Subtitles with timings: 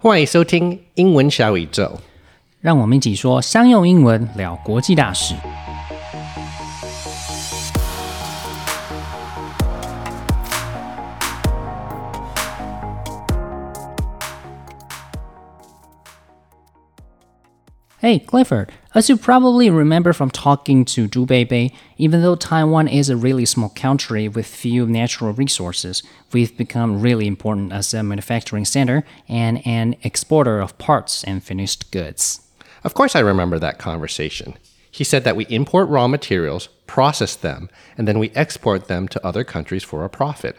[0.00, 1.98] 欢迎收听英文小宇宙。
[2.60, 5.34] 让我们一起说商用英文聊国际大事。
[18.08, 23.18] Hey, Clifford, as you probably remember from talking to Zhu Beibei, even though Taiwan is a
[23.18, 26.02] really small country with few natural resources,
[26.32, 31.90] we've become really important as a manufacturing center and an exporter of parts and finished
[31.90, 32.40] goods.
[32.82, 34.54] Of course, I remember that conversation.
[34.90, 37.68] He said that we import raw materials, process them,
[37.98, 40.56] and then we export them to other countries for a profit.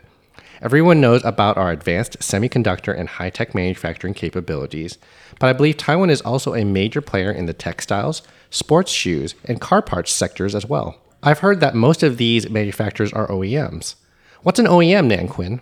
[0.62, 4.98] Everyone knows about our advanced semiconductor and high tech manufacturing capabilities,
[5.40, 9.62] but I believe Taiwan is also a major player in the textiles, sports shoes, and
[9.62, 11.00] car parts sectors as well.
[11.24, 13.96] I've heard that most of these manufacturers are OEMs.
[14.44, 15.62] What's an OEM, Nan Quinn?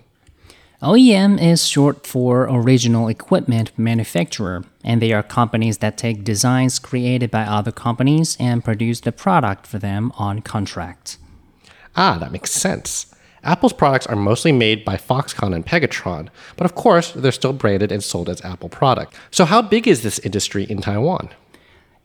[0.82, 7.32] OEM is short for Original Equipment Manufacturer, and they are companies that take designs created
[7.32, 11.18] by other companies and produce the product for them on contract.
[11.96, 13.08] Ah, that makes sense.
[13.48, 17.94] Apple's products are mostly made by Foxconn and Pegatron, but of course, they're still branded
[17.94, 19.16] and sold as Apple product.
[19.32, 21.30] So how big is this industry in Taiwan?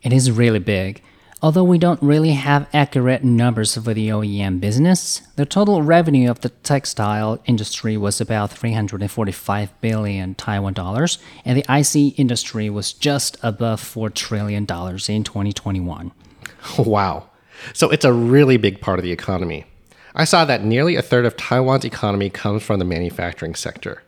[0.02, 1.02] It is really big.
[1.42, 6.42] Although we don't really have accurate numbers for the OEM business, the total revenue of
[6.42, 13.36] the textile industry was about 345 billion Taiwan dollars, and the IC industry was just
[13.42, 16.12] above 4 trillion dollars in 2021.
[16.78, 17.28] Wow.
[17.72, 19.64] So it's a really big part of the economy.
[20.14, 24.02] I saw that nearly a third of Taiwan's economy comes from the manufacturing sector.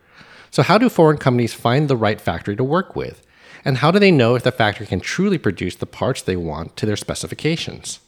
[0.51, 3.27] So, how do foreign companies find the right factory to work with?
[3.65, 6.77] And how do they know if the factory can truly produce the parts they want
[6.77, 8.01] to their specifications?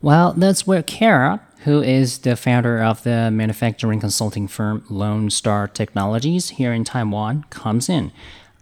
[0.00, 5.68] Well, that's where Kara, who is the founder of the manufacturing consulting firm Lone Star
[5.68, 8.12] Technologies here in Taiwan, comes in.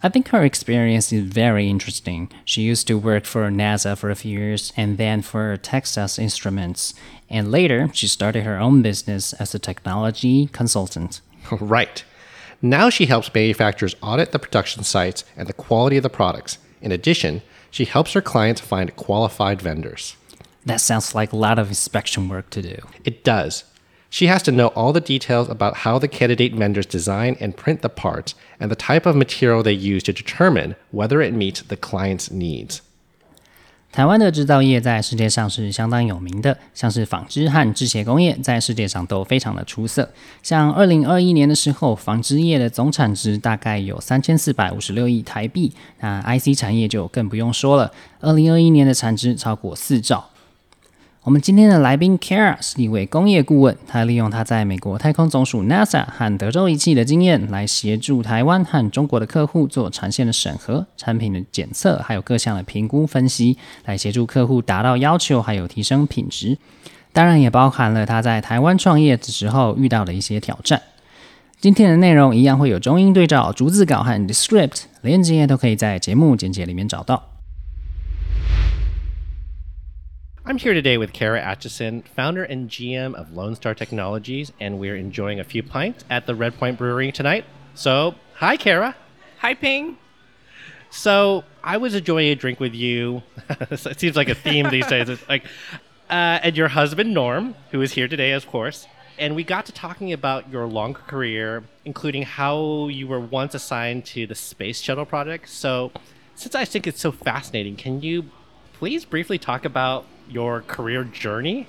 [0.06, 2.30] I think her experience is very interesting.
[2.44, 6.94] She used to work for NASA for a few years and then for Texas Instruments.
[7.28, 11.22] And later, she started her own business as a technology consultant.
[11.50, 12.04] right.
[12.62, 16.58] Now she helps manufacturers audit the production sites and the quality of the products.
[16.80, 17.42] In addition,
[17.72, 20.14] she helps her clients find qualified vendors.
[20.64, 22.78] That sounds like a lot of inspection work to do.
[23.04, 23.64] It does.
[24.09, 27.79] She has to know all the details about how the candidate vendors design and print
[27.79, 31.77] the parts and the type of material they use to determine whether it meets the
[31.77, 32.79] client's needs.
[33.93, 40.09] 台湾的制造业在世界上是相当有名的，像是纺织和制鞋工业在世界上都非常的出色。
[40.41, 50.29] 像二零二一年的时候，纺织业的总产值大概有三千四百五十六亿台币，那 IC 产业就更不用说了，二零二一年的产值超过四兆。
[51.26, 66.58] 我们今天的来宾 Kara 是一位工业顾问，他利用他在美国太空总署 NASA 和德州仪器的经验，来协助台湾和中国的客户做产线的审核、产品的检测，还有各项的评估分析，来协助客户达到要求，还有提升品质。
[67.12, 70.80] 当然，也包含了他在台湾创业的时候遇到的一些挑战。
[71.58, 77.30] 今天的内容一样会有中英对照、逐字稿和 Descript，连接都可以在节目简介里面找到。
[80.48, 85.40] I'm here today with Kara Atchison, founder and GM of Lone Star Technologies, and we're enjoying
[85.40, 87.44] a few pints at the Red Point Brewery tonight.
[87.74, 88.94] So, hi, Kara.
[89.38, 89.98] Hi, Ping.
[90.88, 93.24] So, I was enjoying a drink with you.
[93.50, 95.08] it seems like a theme these days.
[95.08, 95.46] It's like,
[96.08, 98.86] uh, and your husband, Norm, who is here today, of course.
[99.18, 104.04] And we got to talking about your long career, including how you were once assigned
[104.06, 105.48] to the Space Shuttle project.
[105.48, 105.90] So,
[106.36, 108.30] since I think it's so fascinating, can you
[108.74, 111.66] please briefly talk about your career journey?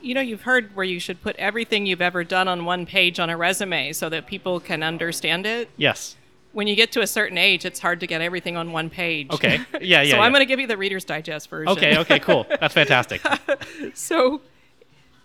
[0.00, 3.18] You know, you've heard where you should put everything you've ever done on one page
[3.18, 5.70] on a resume so that people can understand it.
[5.76, 6.16] Yes.
[6.52, 9.30] When you get to a certain age, it's hard to get everything on one page.
[9.30, 9.60] Okay.
[9.80, 10.02] Yeah, yeah.
[10.10, 10.22] so yeah.
[10.22, 11.68] I'm going to give you the Reader's Digest version.
[11.72, 12.46] Okay, okay, cool.
[12.48, 13.20] That's fantastic.
[13.94, 14.40] so,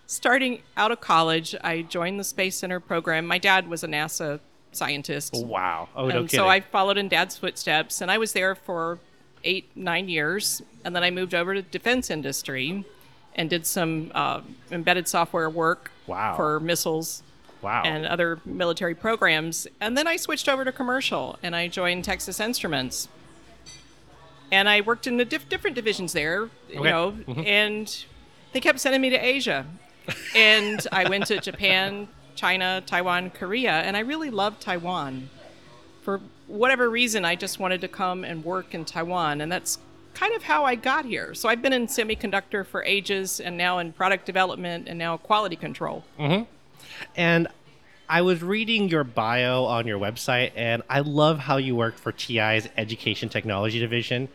[0.07, 3.25] starting out of college, I joined the Space Center program.
[3.25, 4.39] My dad was a NASA
[4.73, 5.33] scientist.
[5.35, 5.89] wow.
[5.95, 6.37] Oh, no and kidding.
[6.39, 8.99] so I followed in dad's footsteps, and I was there for
[9.43, 10.61] eight, nine years.
[10.83, 12.85] And then I moved over to defense industry
[13.35, 14.41] and did some uh,
[14.71, 16.35] embedded software work Wow.
[16.35, 17.23] for missiles
[17.61, 17.83] wow.
[17.85, 19.67] and other military programs.
[19.79, 23.07] And then I switched over to commercial and I joined Texas Instruments.
[24.51, 26.89] And I worked in the diff- different divisions there, you Okay.
[26.89, 27.15] know,
[27.45, 28.05] and
[28.51, 29.65] they kept sending me to Asia.
[30.35, 35.29] and I went to Japan, China, Taiwan, Korea, and I really loved Taiwan.
[36.01, 36.19] For
[36.51, 39.79] whatever reason, I just wanted to come and work in Taiwan, and that's
[40.13, 41.33] kind of how I got here.
[41.33, 45.55] So I've been in semiconductor for ages, and now in product development, and now quality
[45.55, 46.03] control.
[47.15, 47.47] and
[48.09, 52.11] I was reading your bio on your website, and I love how you worked for
[52.11, 54.27] TI's Education Technology Division.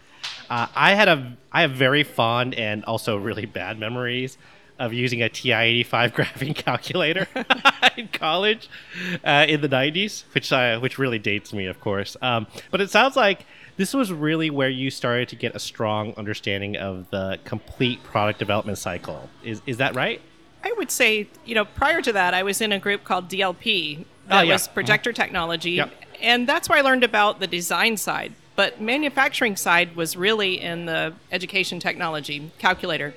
[0.49, 4.39] Uh, I had a I have very fond and also really bad memories
[4.78, 7.26] of using a TI-85 graphing calculator
[7.96, 8.69] in college
[9.25, 12.17] uh, in the 90s, which uh, which really dates me, of course.
[12.23, 13.46] Um, but it sounds like
[13.76, 18.38] this was really where you started to get a strong understanding of the complete product
[18.38, 19.28] development cycle.
[19.44, 20.20] Is is that right?
[20.64, 24.00] I would say, you know, prior to that, I was in a group called DLP.
[24.00, 24.55] Oh, That yeah.
[24.55, 25.72] was projector technology.
[25.72, 25.93] Yep.
[26.20, 28.32] And that's where I learned about the design side.
[28.56, 33.14] But manufacturing side was really in the education technology calculator.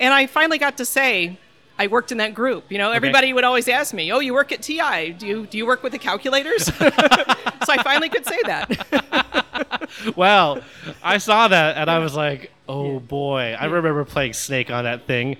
[0.00, 1.38] And I finally got to say,
[1.78, 2.72] I worked in that group.
[2.72, 5.12] You know, everybody would always ask me, "Oh, you work at TI?
[5.12, 9.26] Do you do you work with the calculators?" so I finally could say that.
[10.16, 10.62] Well,
[11.02, 13.56] I saw that and I was like, oh boy.
[13.58, 15.36] I remember playing Snake on that thing.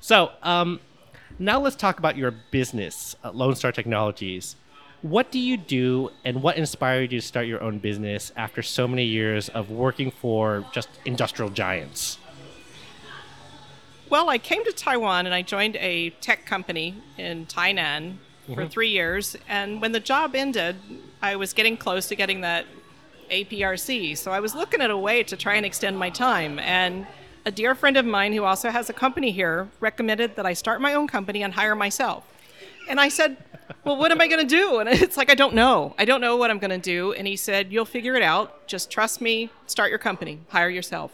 [0.00, 0.80] So, um,
[1.38, 4.56] now let's talk about your business, uh, Lone Star Technologies.
[5.02, 8.88] What do you do and what inspired you to start your own business after so
[8.88, 12.18] many years of working for just industrial giants?
[14.10, 18.16] Well, I came to Taiwan and I joined a tech company in Tainan
[18.46, 18.68] for mm-hmm.
[18.68, 19.36] three years.
[19.48, 20.76] And when the job ended,
[21.20, 22.64] I was getting close to getting that
[23.30, 24.16] APRC.
[24.16, 26.58] So I was looking at a way to try and extend my time.
[26.58, 27.06] And
[27.44, 30.80] a dear friend of mine who also has a company here recommended that I start
[30.80, 32.24] my own company and hire myself.
[32.88, 33.36] And I said,
[33.84, 34.78] Well, what am I going to do?
[34.78, 35.94] And it's like, I don't know.
[35.98, 37.12] I don't know what I'm going to do.
[37.12, 38.66] And he said, You'll figure it out.
[38.66, 39.50] Just trust me.
[39.66, 41.12] Start your company, hire yourself.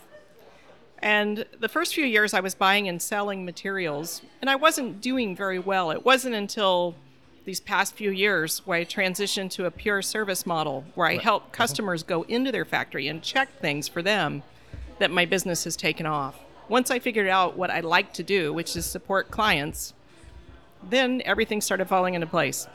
[1.04, 5.36] And the first few years I was buying and selling materials, and I wasn't doing
[5.36, 5.90] very well.
[5.90, 6.94] It wasn't until
[7.44, 11.42] these past few years where I transitioned to a pure service model where I help
[11.42, 11.52] uh-huh.
[11.52, 14.42] customers go into their factory and check things for them
[14.98, 16.40] that my business has taken off.
[16.70, 19.92] Once I figured out what I like to do, which is support clients,
[20.88, 22.66] then everything started falling into place.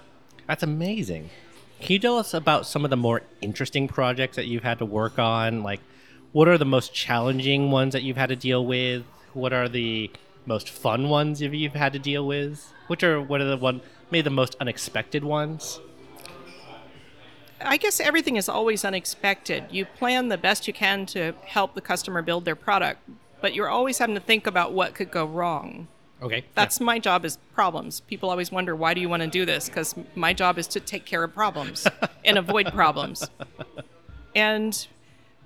[0.45, 1.31] That's amazing.
[1.79, 4.85] Can you tell us about some of the more interesting projects that you've had to
[4.85, 5.63] work on?
[5.63, 5.79] Like,
[6.31, 9.03] what are the most challenging ones that you've had to deal with?
[9.33, 10.11] What are the
[10.45, 12.71] most fun ones that you've had to deal with?
[12.87, 13.81] Which are what are the one
[14.11, 15.79] maybe the most unexpected ones?
[17.61, 19.65] I guess everything is always unexpected.
[19.69, 23.01] You plan the best you can to help the customer build their product,
[23.41, 25.87] but you're always having to think about what could go wrong.
[26.21, 28.01] Okay, That's my job is problems.
[28.01, 29.69] People always wonder why do you want to do this?
[29.69, 31.87] Because my job is to take care of problems
[32.25, 33.29] and avoid problems.
[34.35, 34.87] And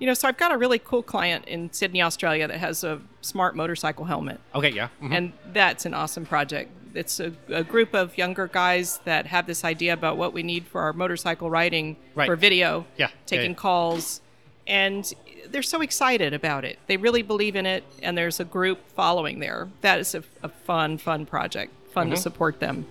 [0.03, 2.99] you know, so I've got a really cool client in Sydney, Australia, that has a
[3.21, 4.89] smart motorcycle helmet, okay, yeah.
[5.01, 5.15] mhm.
[5.15, 6.69] and that's an awesome project.
[6.93, 10.67] It's a, a group of younger guys that have this idea about what we need
[10.67, 12.25] for our motorcycle riding Right.
[12.27, 13.55] for video, Yeah, yeah, taking yeah.
[13.55, 14.19] calls,
[14.67, 15.09] and
[15.49, 16.79] they're so excited about it.
[16.87, 19.69] They really believe in it, and there's a group following there.
[19.79, 21.71] That is a, a fun, fun project.
[21.93, 22.15] Fun Mm-hmm.
[22.15, 22.87] to support them.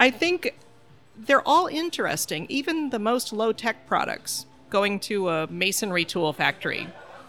[0.00, 0.54] I think
[1.18, 4.46] they're all interesting, even the most low tech products.
[4.72, 6.88] Going to a masonry tool factory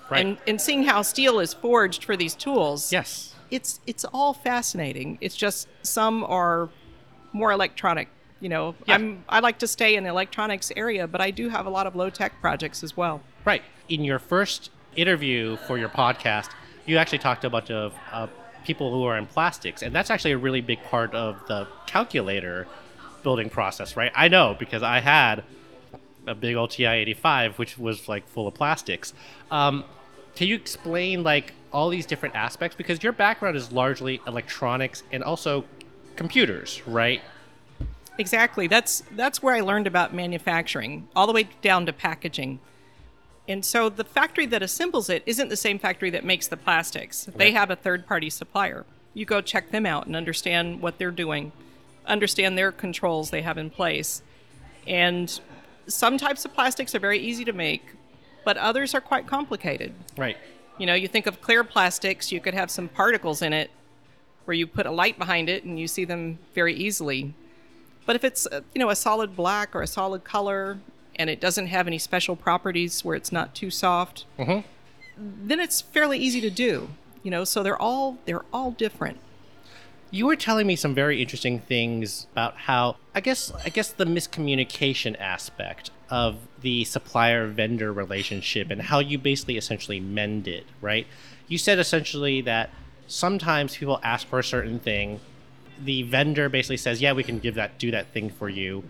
[0.09, 0.25] Right.
[0.25, 3.33] and, and seeing how steel is forged for these tools yes.
[3.51, 5.17] it's it's all fascinating.
[5.21, 6.69] It's just some are
[7.33, 8.07] more electronic.
[8.39, 8.95] You know, Yeah.
[8.95, 11.85] I'm I like to stay in the electronics area, but I do have a lot
[11.87, 13.21] of low tech projects as well.
[13.45, 13.63] Right.
[13.89, 16.49] In your first interview for your podcast,
[16.85, 18.27] you actually talked to a bunch of uh,
[18.65, 22.67] people who are in plastics, and that's actually a really big part of the calculator
[23.23, 24.11] building process, right?
[24.15, 25.43] I know because I had
[26.27, 29.13] a big old TI 85, which was like full of plastics.
[29.51, 29.83] Um,
[30.35, 32.75] can you explain like all these different aspects?
[32.75, 35.65] Because your background is largely electronics and also
[36.15, 37.21] computers, right?
[38.17, 38.67] Exactly.
[38.67, 42.59] That's that's where I learned about manufacturing, all the way down to packaging.
[43.47, 47.25] And so the factory that assembles it isn't the same factory that makes the plastics.
[47.35, 48.85] They have a third party supplier.
[49.13, 51.51] You go check them out and understand what they're doing,
[52.05, 54.21] understand their controls they have in place.
[54.87, 55.39] And
[55.87, 57.83] some types of plastics are very easy to make,
[58.45, 59.93] but others are quite complicated.
[60.17, 60.37] Right.
[60.77, 63.69] You know, you think of clear plastics, you could have some particles in it
[64.45, 67.33] where you put a light behind it and you see them very easily.
[68.05, 70.79] But if it's, uh, you know, a solid black or a solid color
[71.15, 74.25] and it doesn't have any special properties where it's not too soft,
[75.17, 76.89] then it's fairly easy to do.
[77.21, 79.19] You know, so they're all they're all different.
[80.13, 84.05] You were telling me some very interesting things about how I guess I guess the
[84.05, 91.07] miscommunication aspect of the supplier vendor relationship and how you basically essentially mend it, right?
[91.47, 92.69] You said essentially that
[93.07, 95.19] sometimes people ask for a certain thing,
[95.83, 98.83] the vendor basically says, "Yeah, we can give that do that thing for you."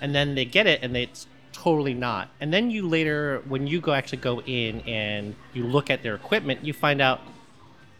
[0.00, 2.30] And then they get it and it's totally not.
[2.40, 6.14] And then you later when you go actually go in and you look at their
[6.14, 7.20] equipment, you find out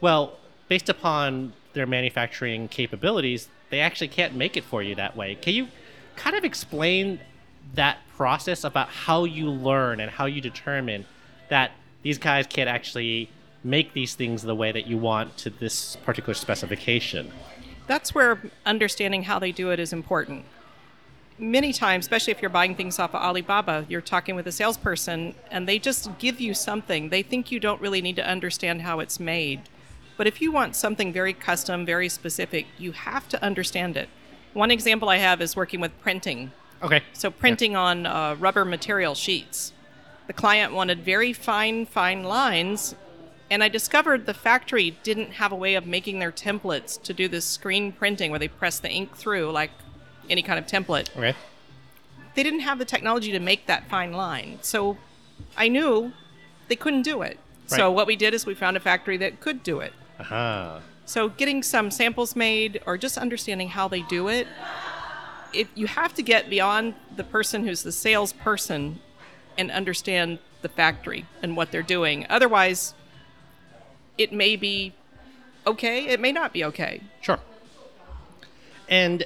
[0.01, 5.35] well, based upon their manufacturing capabilities, they actually can't make it for you that way.
[5.35, 5.69] Can you
[6.17, 7.21] kind of explain
[7.75, 11.07] that process about how you learn and how you determine
[11.49, 11.73] that
[12.03, 13.31] these guys can't actually
[13.63, 17.31] make these things the way that you want to this particular specification.
[17.87, 20.45] That's where understanding how they do it is important.
[21.39, 25.35] Many times, especially if you're buying things off of Alibaba, you're talking with a salesperson
[25.51, 27.09] and they just give you something.
[27.09, 29.63] They think you don't really need to understand how it's made.
[30.21, 34.11] But if you want something very custom, very specific, you have to understand it.
[34.53, 36.53] One example I have is working with printing.
[36.83, 37.01] Okay.
[37.15, 39.73] So, printing on uh, rubber material sheets.
[40.27, 42.95] The client wanted very fine, fine lines,
[43.51, 47.27] and I discovered the factory didn't have a way of making their templates to do
[47.27, 49.71] this screen printing where they press the ink through like
[50.29, 51.09] any kind of template.
[51.17, 51.35] Okay.
[52.35, 54.59] They didn't have the technology to make that fine line.
[54.61, 54.99] So,
[55.57, 56.13] I knew
[56.69, 57.39] they couldn't do it.
[57.71, 57.79] Right.
[57.79, 59.95] So, what we did is we found a factory that could do it.
[60.21, 60.81] Uh-huh.
[61.07, 64.47] So getting some samples made or just understanding how they do it,
[65.53, 69.01] it you have to get beyond the person who's the salesperson
[69.59, 72.27] and understand the factory and what they're doing.
[72.29, 72.95] Otherwise,
[74.19, 74.93] it may be
[75.67, 77.01] okay, it may not be okay.
[77.21, 77.39] Sure.
[78.89, 79.25] And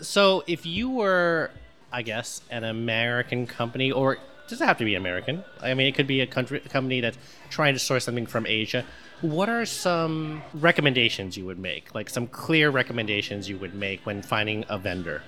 [0.00, 1.50] so if you were,
[1.92, 5.42] I guess, an American company, or doesn't have to be American.
[5.60, 7.18] I mean, it could be a country a company that's
[7.50, 8.84] trying to source something from Asia.
[9.22, 11.94] What are some recommendations you would make?
[11.94, 15.22] Like some clear recommendations you would make when finding a vendor?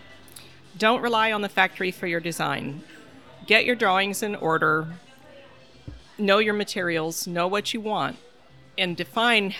[0.76, 2.82] Don't rely on the factory for your design.
[3.46, 4.88] Get your drawings in order.
[6.18, 8.16] Know your materials, know what you want,
[8.76, 9.54] and define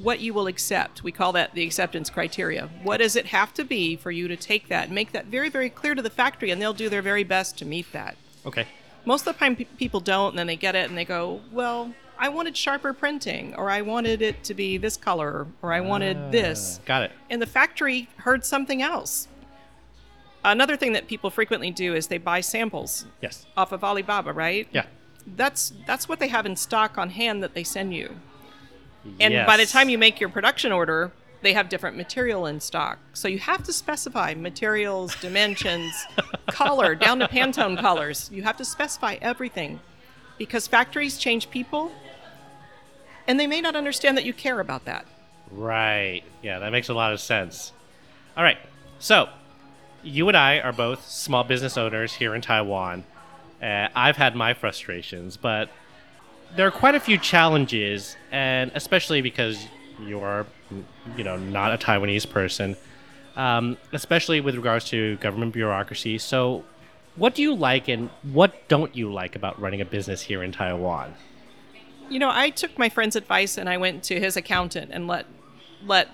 [0.00, 1.02] what you will accept.
[1.02, 2.70] We call that the acceptance criteria.
[2.82, 4.90] What does it have to be for you to take that?
[4.90, 7.64] Make that very, very clear to the factory, and they'll do their very best to
[7.64, 8.16] meet that.
[8.46, 8.66] Okay.
[9.04, 11.40] Most of the time, pe- people don't, and then they get it and they go,
[11.52, 15.80] Well, I wanted sharper printing, or I wanted it to be this color, or I
[15.80, 16.30] wanted ah.
[16.30, 17.12] this Got it.
[17.30, 19.28] and the factory heard something else.
[20.44, 23.46] Another thing that people frequently do is they buy samples Yes.
[23.56, 24.68] off of Alibaba, right?
[24.72, 24.86] Yeah.
[25.36, 28.16] That's that's what they have in stock on hand that they send you.
[29.20, 32.98] And by the time you make your production order, they have different material in stock.
[33.14, 35.92] So you have to specify materials, dimensions,
[36.48, 38.30] color, down to Pantone colors.
[38.32, 39.80] You have to specify everything
[40.38, 41.90] because factories change people
[43.26, 45.06] and they may not understand that you care about that.
[45.50, 46.22] Right.
[46.42, 47.72] Yeah, that makes a lot of sense.
[48.36, 48.58] All right.
[48.98, 49.28] So,
[50.02, 53.04] you and I are both small business owners here in Taiwan.
[53.62, 55.70] Uh, I've had my frustrations, but
[56.56, 59.66] there are quite a few challenges, and especially because
[60.00, 60.46] you're,
[61.16, 62.76] you know, not a Taiwanese person,
[63.36, 66.18] um, especially with regards to government bureaucracy.
[66.18, 66.64] So,
[67.16, 70.52] what do you like and what don't you like about running a business here in
[70.52, 71.14] Taiwan?
[72.08, 75.26] You know, I took my friend's advice and I went to his accountant and let
[75.84, 76.08] let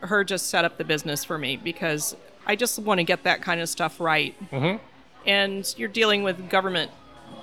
[0.00, 3.42] her just set up the business for me because I just want to get that
[3.42, 4.34] kind of stuff right.
[4.50, 4.78] Mhm.
[5.26, 6.92] And you're dealing with government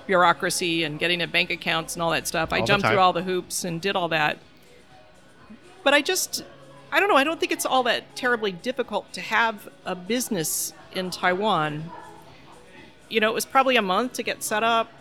[0.08, 2.54] bureaucracy and getting a bank accounts and all that stuff.
[2.54, 4.38] I All the jumped through all the hoops and did all that.
[5.84, 6.44] But I just
[6.92, 10.74] I don't know, I don't think it's all that terribly difficult to have a business
[10.94, 11.90] in Taiwan.
[13.10, 14.92] You know, it was probably a month to get set up,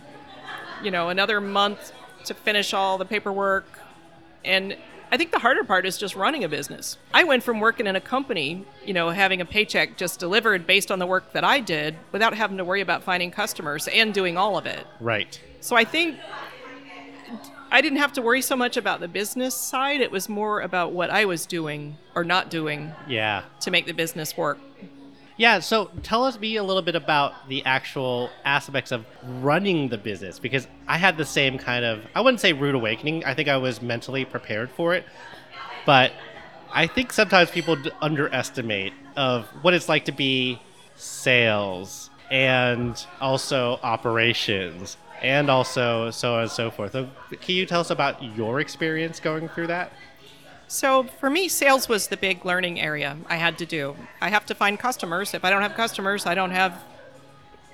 [0.83, 1.93] you know, another month
[2.27, 3.67] to finish all the paperwork.
[4.45, 4.77] And
[5.11, 6.97] I think the harder part is just running a business.
[7.13, 10.91] I went from working in a company, you know, having a paycheck just delivered based
[10.91, 14.37] on the work that I did without having to worry about finding customers and doing
[14.39, 14.87] all of it.
[15.01, 15.39] Right.
[15.61, 16.19] So I think
[17.71, 20.01] I didn't have to worry so much about the business side.
[20.01, 23.45] It was more about what I was doing or not doing Yeah.
[23.61, 24.59] to make the business work.
[25.37, 29.07] Yeah, so tell us me a little bit about the actual aspects of
[29.41, 33.25] running the business because I had the same kind of I wouldn't say rude awakening.
[33.25, 35.05] I think I was mentally prepared for it.
[35.87, 36.13] But
[36.73, 40.61] I think sometimes people underestimate of what it's like to be
[40.97, 46.93] sales and also operations and also so on and so forth.
[46.93, 49.93] So can you tell us about your experience going through that?
[50.73, 53.95] So for me, sales was the big learning area I had to do.
[54.23, 55.35] I have to find customers.
[55.35, 56.83] If I don't have customers, I don't have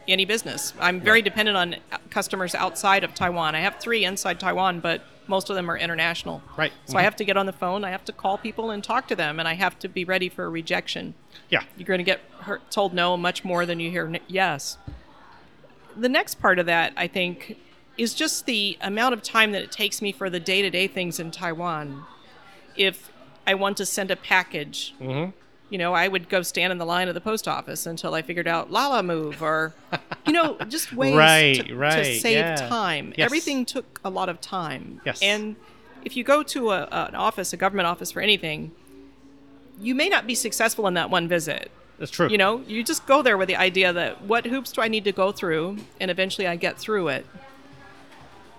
[0.09, 0.75] any business.
[0.81, 1.77] I'm very dependent on
[2.11, 3.55] customers outside of Taiwan.
[3.55, 6.43] I have three inside Taiwan, but most of them are international.
[6.57, 6.73] Right.
[6.87, 7.05] So I mm-hmm.
[7.05, 7.85] have to get on the phone.
[7.85, 10.29] I have to call people and talk to them, and I have to be ready
[10.29, 11.15] for a rejection.
[11.51, 11.63] Yeah.
[11.77, 14.77] You're going to get hurt, told no much more than you hear n- yes.
[15.97, 17.59] The next part of that, I think,
[17.97, 20.89] is just the amount of time that it takes me for the day to day
[20.89, 22.05] things in Taiwan.
[22.79, 23.13] If
[23.47, 25.31] I want to send a package, mm-hmm.
[25.71, 28.23] you know, I would go stand in the line of the post office until I
[28.23, 29.75] figured out Lalamove or,
[30.27, 32.57] you know, just ways Right, to, right, to save yeah.
[32.57, 33.13] time.
[33.17, 33.25] Yes.
[33.27, 35.01] Everything took a lot of time.
[35.05, 35.23] Yes.
[35.23, 35.57] And
[36.05, 38.73] if you go to a, an office, a government office for anything,
[39.81, 41.71] you may not be successful in that one visit.
[41.99, 42.29] That's true.
[42.29, 45.05] You know, you just go there with the idea that what hoops do I need
[45.05, 47.27] to go through, and eventually I get through it,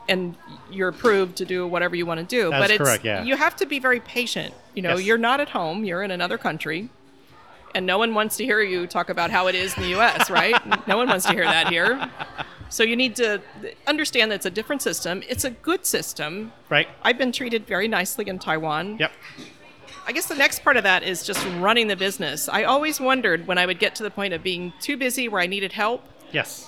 [0.09, 0.35] and
[0.69, 2.49] you're approved to do whatever you want to do.
[2.49, 3.23] That's but it's correct, yeah.
[3.23, 4.53] you have to be very patient.
[4.75, 5.05] You know, Yes.
[5.05, 6.89] you're not at home; you're in another country,
[7.75, 10.29] and no one wants to hear you talk about how it is in the U.S.
[10.29, 10.55] Right?
[10.87, 12.09] no one wants to hear that here.
[12.69, 13.41] So you need to
[13.87, 15.23] understand that it's a different system.
[15.27, 16.51] It's a good system.
[16.69, 16.87] right?
[17.01, 18.97] I've been treated very nicely in Taiwan.
[18.99, 19.11] Yep.
[20.05, 22.47] I guess the next part of that is just running the business.
[22.47, 25.41] I always wondered when I would get to the point of being too busy where
[25.41, 26.03] I needed help.
[26.31, 26.67] Yes.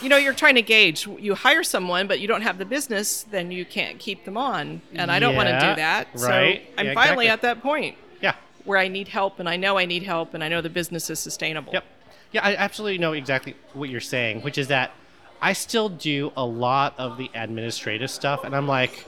[0.00, 1.06] You know, you're trying to gauge.
[1.06, 4.80] You hire someone, but you don't have the business, then you can't keep them on.
[4.94, 6.08] And I don't want to do that.
[6.14, 6.62] right.
[6.66, 7.28] So I'm Yeah, finally exactly.
[7.28, 8.34] at that point Yeah.
[8.64, 11.10] where I need help, and I know I need help, and I know the business
[11.10, 11.72] is sustainable.
[11.72, 11.84] Yep.
[12.30, 14.92] Yeah, I absolutely know exactly what you're saying, which is that
[15.40, 19.04] I still do a lot of the administrative stuff, and I'm like,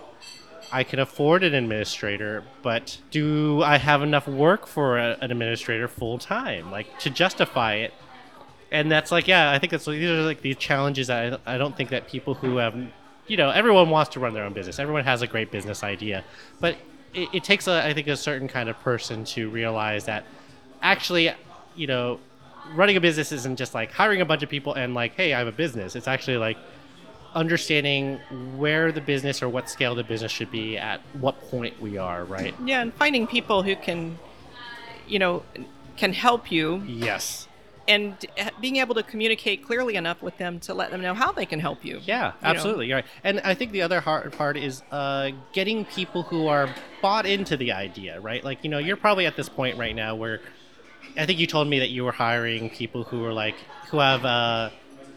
[0.73, 5.88] I can afford an administrator, but do I have enough work for a, an administrator
[5.88, 7.92] full time, like to justify it?
[8.73, 11.59] And that's like, yeah, I think that's these are like these challenges that I, I
[11.59, 12.77] don't think that people who have,
[13.27, 14.79] you know, everyone wants to run their own business.
[14.79, 16.25] Everyone has a great business idea,
[16.61, 16.77] but
[17.12, 20.25] it, it takes a, I think, a certain kind of person to realize that
[20.83, 21.33] actually,
[21.75, 22.21] you know,
[22.75, 25.39] running a business isn't just like hiring a bunch of people and like, hey, I
[25.39, 25.97] have a business.
[25.97, 26.57] It's actually like
[27.35, 28.19] understanding
[28.57, 32.25] where the business or what scale the business should be at what point we are,
[32.25, 32.55] right?
[32.65, 34.19] Yeah, and finding people who can,
[35.07, 35.43] you know,
[35.97, 37.49] can help you Yes.
[37.90, 38.26] And
[38.61, 41.59] being able to communicate clearly enough with them to let them know how they can
[41.59, 42.00] help you.
[42.04, 42.87] Yeah, You absolutely.
[42.87, 43.06] You're right.
[43.25, 46.68] And I think the other hard part is uh, getting people who are
[47.02, 48.44] bought into the idea, right?
[48.44, 50.40] Like, you know, you're probably at this point right now where
[51.16, 53.56] I think you told me that you were hiring people who are like,
[53.88, 54.70] who have, uh,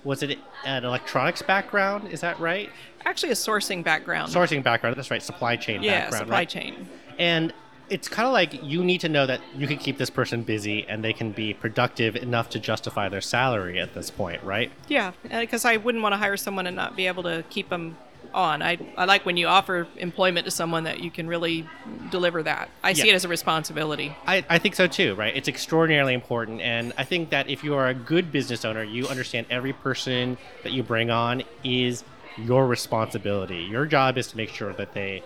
[0.04, 2.12] was it an electronics background?
[2.12, 2.72] Is that right?
[3.06, 4.32] Actually, a sourcing background.
[4.34, 4.96] Sourcing background.
[4.96, 5.22] That's right.
[5.22, 6.22] Supply chain yeah, background.
[6.24, 6.50] supply right?
[6.50, 6.90] chain.
[7.20, 7.54] And
[7.94, 10.84] it's kind of like you need to know that you can keep this person busy
[10.90, 14.72] and they can be productive enough to justify their salary at this point, right?
[14.88, 17.70] Yeah, uh, because I wouldn't want to hire someone and not be able to keep
[17.70, 17.96] them
[18.34, 18.64] on.
[18.64, 21.70] I, I like when you offer employment to someone that you can really
[22.10, 22.72] deliver that.
[22.82, 24.16] I see it as a responsibility.
[24.26, 25.36] I, I think so too, right?
[25.36, 26.62] It's extraordinarily important.
[26.62, 30.40] And I think that if you are a good business owner, you understand every person
[30.64, 32.04] that you bring on is
[32.40, 33.58] your responsibility.
[33.58, 35.22] Your job is to make sure that they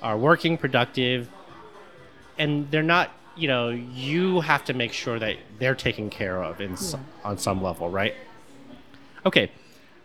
[0.00, 1.28] are working productive
[2.38, 6.60] and they're not, you know, you have to make sure that they're taken care of
[6.60, 8.14] in s on some level, right?
[9.26, 9.50] Okay.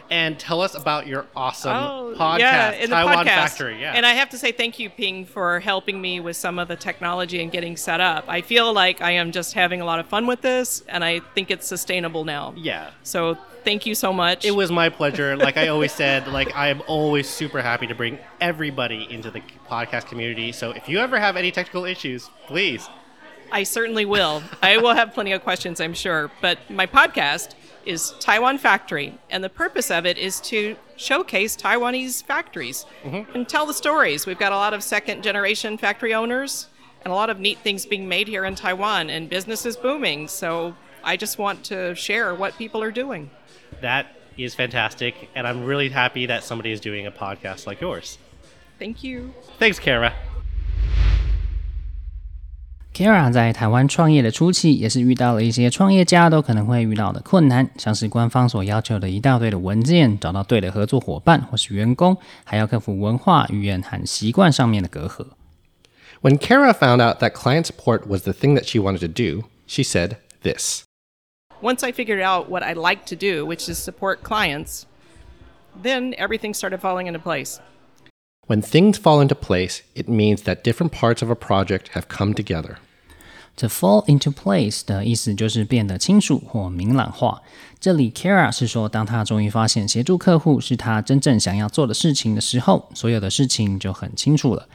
[0.09, 3.25] And tell us about your awesome podcast, Oh, yeah, in the Taiwan podcast.
[3.25, 3.81] Factory.
[3.81, 3.93] Yeah.
[3.93, 6.75] And I have to say thank you, Ping, for helping me with some of the
[6.75, 8.25] technology and getting set up.
[8.27, 11.19] I feel like I am just having a lot of fun with this, and I
[11.35, 12.53] think it's sustainable now.
[12.55, 12.91] yeah.
[13.03, 14.45] So thank you so much.
[14.45, 15.35] It was my pleasure.
[15.35, 19.41] Like I always said, like I am always super happy to bring everybody into the
[19.69, 20.51] podcast community.
[20.53, 22.87] So if you ever have any technical issues, please.
[23.51, 24.43] I certainly will.
[24.61, 26.29] I will have plenty of questions, I'm sure.
[26.41, 27.55] But my podcast
[27.87, 33.31] is Taiwan Factory, and the purpose of it is to showcase Taiwanese factories mm-hmm.
[33.35, 34.25] and tell the stories.
[34.25, 36.67] We've got a lot of second generation factory owners
[37.03, 40.27] and a lot of neat things being made here in Taiwan, and business is booming.
[40.27, 43.29] So I just want to share what people are doing.
[43.81, 48.17] That is fantastic, and I'm really happy that somebody is doing a podcast like yours.
[48.77, 49.33] Thank you.
[49.57, 50.13] Thanks, Kara.
[52.96, 65.28] Kara 在台湾创业的初期，也是遇到了一些创业家都可能会遇到的困难，像是官方所要求的一大堆的文件，找到对的合作伙伴或是员工，还要克服文化、语言和习惯上面的隔阂。
[66.20, 69.48] When Kara found out that client support was the thing that she wanted to do,
[69.66, 70.82] she said this.
[71.62, 74.82] Once I figured out what I like to do, which is support clients,
[75.82, 77.58] then everything started falling into place.
[78.48, 82.34] When things fall into place, it means that different parts of a project have come
[82.34, 82.78] together.
[83.56, 87.42] To fall into place 的意思就是变得清楚或明朗化。
[87.78, 94.68] 这里 Kara 是说，当他终于发现协助客户是他真正想要做的事情的时候，所有的事情就很清楚了。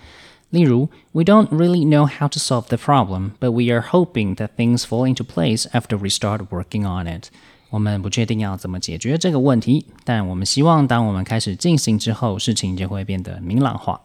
[0.51, 4.83] 例如，We don't really know how to solve the problem, but we are hoping that things
[4.83, 7.29] fall into place after we start working on it.
[7.69, 14.01] 我们不确定要怎么解决这个问题，但我们希望当我们开始进行之后，事情就会变得明朗化。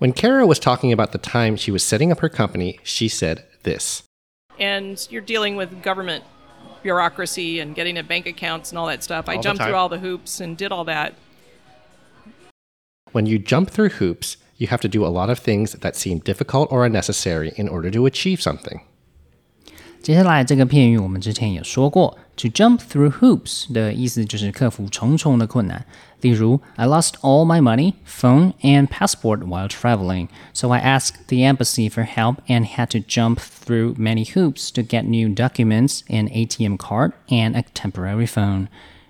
[0.00, 3.38] When Kara was talking about the time she was setting up her company, she said
[3.63, 4.03] this.
[4.59, 6.23] And you're dealing with government
[6.83, 9.27] bureaucracy and getting at bank accounts and all that stuff.
[9.27, 11.15] I All the jumped through all the hoops and did all that.
[13.13, 16.19] When you jump through hoops, you have to do a lot of things that seem
[16.19, 18.85] difficult or unnecessary in order to achieve something.
[20.02, 25.84] 接下来这个片语我们之前也说过，to jump through hoops 的意思就是克服重重的困难。
[26.20, 32.06] 例如，I lost all my money, phone, and passport while traveling, so I asked the embassy for
[32.06, 37.12] help and had to jump through many hoops to get new documents, an ATM card,
[37.28, 38.68] and a temporary phone.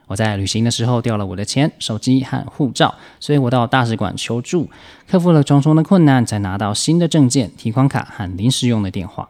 [0.08, 4.68] 我在旅行的时候掉了我的钱、手机和护照，所以我到大使馆求助，
[5.06, 9.28] 克服了重重的困难，才拿到新的证件、提款卡和临时用的电话。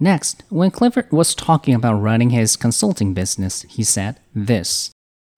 [0.00, 4.90] Next, when Clifford was talking about running his consulting business, he said this.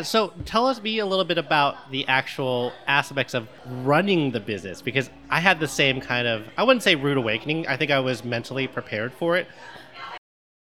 [0.02, 3.48] So tell us me a little bit about the actual aspects of
[3.82, 7.66] running the business because I had the same kind of I wouldn't say rude awakening.
[7.66, 9.46] I think I was mentally prepared for it.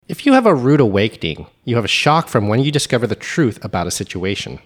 [0.06, 3.16] If you have a rude awakening, you have a shock from when you discover the
[3.16, 4.60] truth about a situation.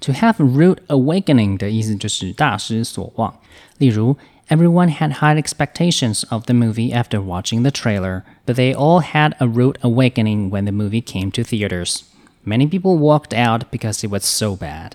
[0.00, 3.38] To have rude awakening 的意思就是大失所望。
[3.78, 4.16] 例如
[4.48, 9.32] ，Everyone had high expectations of the movie after watching the trailer, but they all had
[9.38, 12.04] a rude awakening when the movie came to theaters.
[12.44, 14.92] Many people walked out because it was so bad.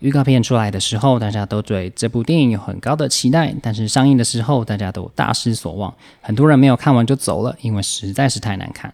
[0.00, 5.94] 预告片出来的时候，大家都对这部电影有很高的期待，但是上映的时候，大家都大失所望。
[6.20, 8.92] 很多人没有看完就走了，因为实在是太难看。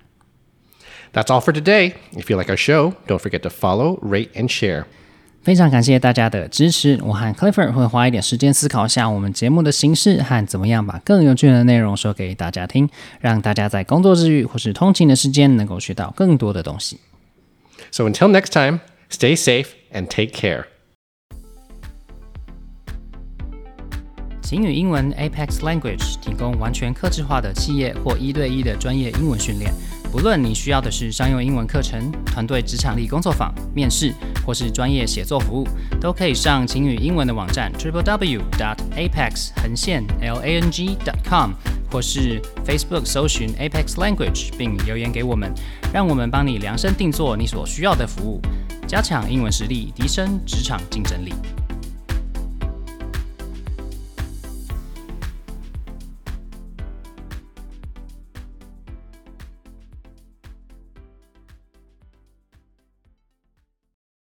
[1.13, 1.95] That's all for today.
[2.13, 4.85] If you like our show, don't forget to follow, rate, and share.
[5.46, 12.90] 非常感谢大家的支持，我和 Clifford 会花一点时间思考一下我们节目的形式和怎么样把更有趣的内容说给大家听，
[13.22, 17.00] 让大家在工作之余或是通勤的时间能够学到更多的东西。
[17.92, 18.80] So until next time,
[19.12, 20.64] stay safe and take care.
[24.42, 29.72] 晴雨英文 Apex Language 提供完全客制化的企业或一对一的专业英文训练。
[30.16, 34.14] 不论你需要的是商用英文课程、团队职场力工作坊、面试，
[34.46, 35.68] 或是专业写作服务，
[36.00, 41.52] 都可以上晴雨英文的网站：Triple W Dot Apex 横线 L A N G .com
[41.92, 45.54] 或是 Facebook 搜寻 Apex Language 并留言给我们，
[45.94, 48.42] 让我们帮你量身定做你所需要的服务，
[48.88, 51.34] 加强英文实力，提升职场竞争力。